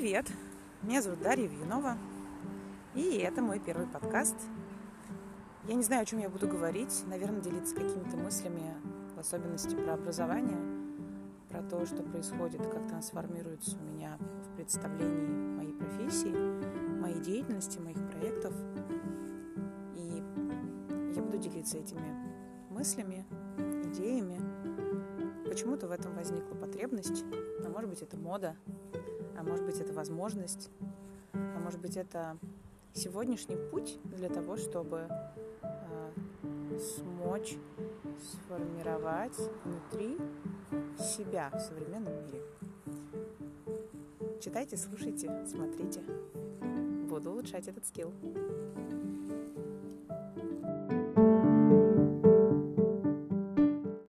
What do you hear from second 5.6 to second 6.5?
Я не знаю, о чем я буду